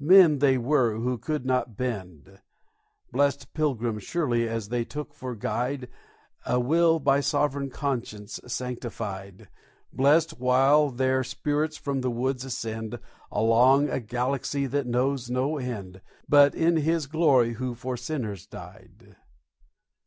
Men 0.00 0.38
they 0.38 0.56
were 0.56 0.94
who 0.98 1.18
could 1.18 1.44
not 1.44 1.76
bend; 1.76 2.40
Blest 3.12 3.52
Pilgrims, 3.52 4.02
surely, 4.02 4.48
as 4.48 4.70
they 4.70 4.82
took 4.82 5.12
for 5.12 5.34
guide 5.34 5.88
A 6.46 6.58
will 6.58 6.98
by 6.98 7.20
sovereign 7.20 7.68
Conscience 7.68 8.40
sanctified; 8.46 9.50
Blest 9.92 10.40
while 10.40 10.88
their 10.88 11.22
Spirits 11.22 11.76
from 11.76 12.00
the 12.00 12.10
woods 12.10 12.46
ascend 12.46 12.98
Along 13.30 13.90
a 13.90 14.00
Galaxy 14.00 14.64
that 14.68 14.86
knows 14.86 15.28
no 15.28 15.58
end, 15.58 16.00
But 16.30 16.54
in 16.54 16.76
His 16.78 17.06
glory 17.06 17.52
who 17.52 17.74
for 17.74 17.98
Sinners 17.98 18.46
died. 18.46 19.16